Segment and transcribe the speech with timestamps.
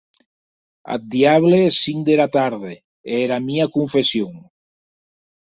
[0.93, 4.33] Ath diable es cinc dera tarde e era mia confession!